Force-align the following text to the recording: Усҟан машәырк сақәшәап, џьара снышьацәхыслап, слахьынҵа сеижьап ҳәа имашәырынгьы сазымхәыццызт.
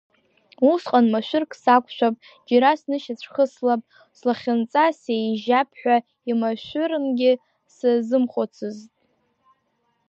Усҟан 0.71 1.05
машәырк 1.11 1.51
сақәшәап, 1.61 2.15
џьара 2.47 2.71
снышьацәхыслап, 2.81 3.81
слахьынҵа 4.17 4.85
сеижьап 5.01 5.69
ҳәа 5.79 5.97
имашәырынгьы 6.31 7.31
сазымхәыццызт. 7.75 8.91